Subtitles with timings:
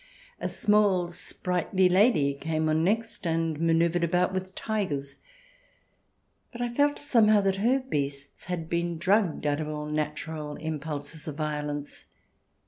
[0.39, 5.17] A small, sprightly lady came on next and manoeuvred about with tigers,
[6.51, 11.27] but I felt somehow that her beasts had been drugged out of all natural impulses
[11.27, 12.05] of violence.